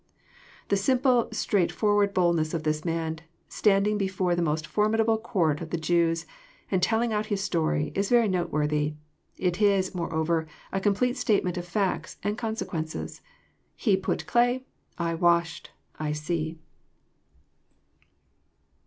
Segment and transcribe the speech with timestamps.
[0.69, 5.69] The simple, straightforward boldness of this man, standing be fore the most formidable court of
[5.69, 6.25] the Jews,
[6.71, 8.95] and telling out his story, is very noteworthy.
[9.37, 13.21] It is, moreover, a complete state ment of facts, and consequences.
[13.49, 14.65] '* He put clay:
[14.97, 15.69] I washed:
[15.99, 16.57] I see."